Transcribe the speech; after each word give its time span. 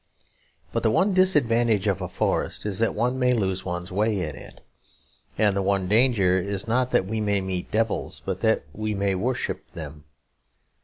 But 0.73 0.81
the 0.81 0.89
one 0.89 1.13
disadvantage 1.13 1.85
of 1.85 2.01
a 2.01 2.07
forest 2.07 2.65
is 2.65 2.79
that 2.79 2.95
one 2.95 3.19
may 3.19 3.35
lose 3.35 3.63
one's 3.63 3.91
way 3.91 4.19
in 4.27 4.35
it. 4.35 4.61
And 5.37 5.55
the 5.55 5.61
one 5.61 5.87
danger 5.87 6.39
is 6.39 6.67
not 6.67 6.89
that 6.89 7.05
we 7.05 7.21
may 7.21 7.39
meet 7.39 7.69
devils, 7.69 8.23
but 8.25 8.39
that 8.39 8.65
we 8.73 8.95
may 8.95 9.13
worship 9.13 9.73
them. 9.73 10.05